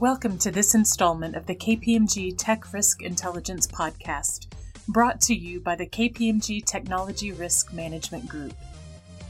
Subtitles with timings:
[0.00, 4.46] Welcome to this installment of the KPMG Tech Risk Intelligence Podcast,
[4.86, 8.52] brought to you by the KPMG Technology Risk Management Group.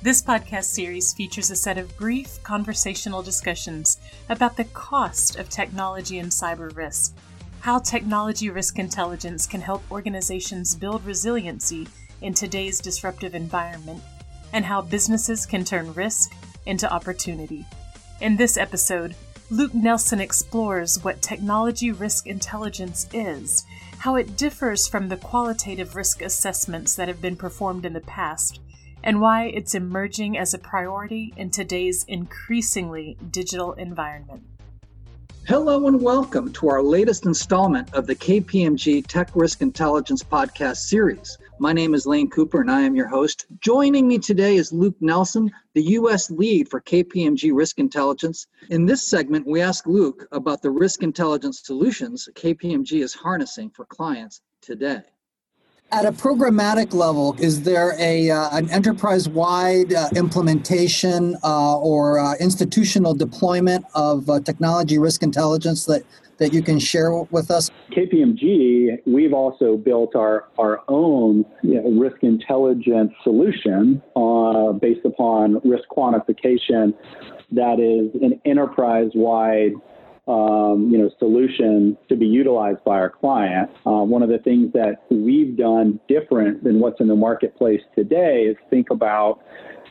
[0.02, 6.18] This podcast series features a set of brief conversational discussions about the cost of technology
[6.18, 7.16] and cyber risk,
[7.60, 11.88] how technology risk intelligence can help organizations build resiliency
[12.20, 14.02] in today's disruptive environment,
[14.52, 16.30] and how businesses can turn risk
[16.66, 17.64] into opportunity.
[18.20, 19.14] In this episode,
[19.50, 23.64] Luke Nelson explores what technology risk intelligence is,
[23.96, 28.60] how it differs from the qualitative risk assessments that have been performed in the past,
[29.02, 34.42] and why it's emerging as a priority in today's increasingly digital environment.
[35.48, 41.38] Hello and welcome to our latest installment of the KPMG Tech Risk Intelligence Podcast series.
[41.58, 43.46] My name is Lane Cooper and I am your host.
[43.58, 46.30] Joining me today is Luke Nelson, the U.S.
[46.30, 48.46] lead for KPMG Risk Intelligence.
[48.68, 53.86] In this segment, we ask Luke about the risk intelligence solutions KPMG is harnessing for
[53.86, 55.00] clients today.
[55.90, 62.34] At a programmatic level, is there a uh, an enterprise-wide uh, implementation uh, or uh,
[62.38, 66.02] institutional deployment of uh, technology risk intelligence that
[66.36, 67.70] that you can share with us?
[67.90, 75.58] KPMG, we've also built our, our own you know, risk intelligence solution uh, based upon
[75.64, 76.92] risk quantification
[77.50, 79.72] that is an enterprise wide
[80.28, 83.70] um, you know, solution to be utilized by our client.
[83.86, 88.42] Uh, one of the things that we've done different than what's in the marketplace today
[88.42, 89.40] is think about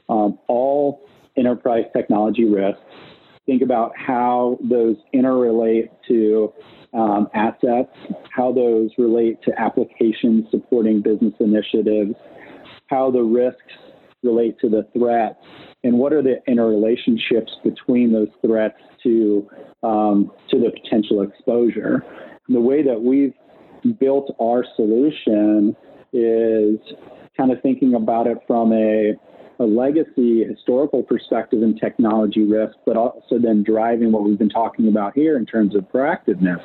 [0.10, 1.02] um, all
[1.36, 2.82] enterprise technology risks
[3.48, 6.54] think about how those interrelate to
[6.94, 7.90] um, assets,
[8.30, 12.14] how those relate to applications supporting business initiatives,
[12.88, 13.62] how the risks
[14.22, 15.40] relate to the threats,
[15.88, 19.50] and what are the interrelationships between those threats to
[19.84, 22.04] um, to the potential exposure.
[22.50, 23.34] The way that we've
[23.98, 25.76] built our solution
[26.12, 26.78] is
[27.38, 29.14] kind of thinking about it from a
[29.60, 34.90] a legacy historical perspective and technology risk, but also then driving what we've been talking
[34.90, 36.62] about here in terms of proactiveness.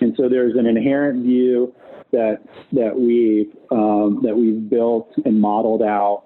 [0.00, 1.74] And so there's an inherent view
[2.12, 2.40] that
[2.72, 6.24] that we've um, that we've built and modeled out.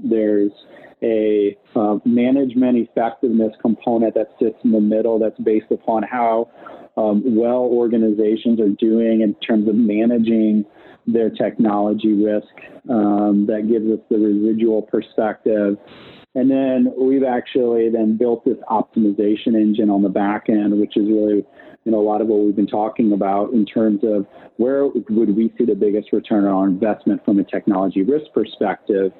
[0.00, 0.52] There's
[1.02, 6.50] a uh, management effectiveness component that sits in the middle that's based upon how
[6.96, 10.64] um, well organizations are doing in terms of managing
[11.06, 12.48] their technology risk.
[12.90, 15.76] Um, that gives us the residual perspective.
[16.38, 21.08] And then we've actually then built this optimization engine on the back end, which is
[21.08, 21.44] really
[21.84, 24.24] you know, a lot of what we've been talking about in terms of
[24.56, 29.10] where would we see the biggest return on investment from a technology risk perspective.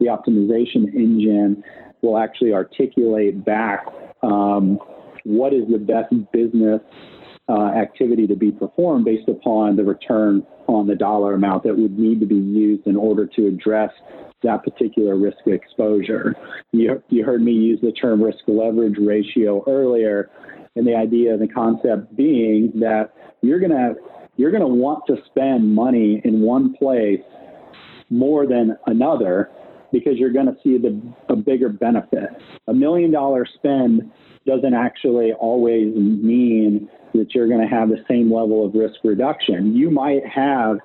[0.00, 1.64] The optimization engine
[2.02, 3.86] will actually articulate back
[4.22, 4.78] um,
[5.24, 6.82] what is the best business
[7.48, 11.98] uh, activity to be performed based upon the return on the dollar amount that would
[11.98, 13.90] need to be used in order to address
[14.42, 16.34] that particular risk exposure.
[16.72, 20.30] You, you heard me use the term risk leverage ratio earlier,
[20.76, 23.94] and the idea, and the concept being that you're gonna
[24.36, 27.22] you're gonna want to spend money in one place
[28.10, 29.50] more than another
[29.92, 32.28] because you're going to see the, a bigger benefit.
[32.68, 34.10] A million dollar spend
[34.46, 36.88] doesn't actually always mean
[37.18, 39.74] that you're going to have the same level of risk reduction.
[39.74, 40.78] You might have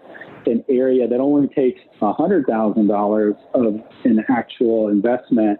[0.46, 5.60] an area that only takes $100,000 of an actual investment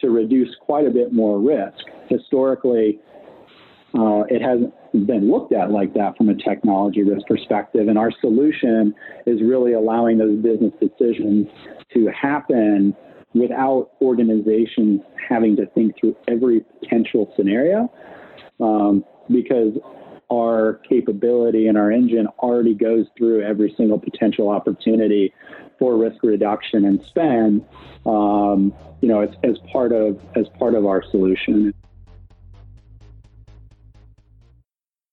[0.00, 1.84] to reduce quite a bit more risk.
[2.08, 2.98] Historically,
[3.94, 4.72] uh, it hasn't
[5.06, 7.88] been looked at like that from a technology risk perspective.
[7.88, 8.94] And our solution
[9.26, 11.46] is really allowing those business decisions
[11.92, 12.96] to happen
[13.34, 17.90] without organizations having to think through every potential scenario
[18.60, 19.72] um, because
[20.32, 25.32] our capability and our engine already goes through every single potential opportunity
[25.78, 27.64] for risk reduction and spend
[28.06, 31.74] um, you know as, as part of as part of our solution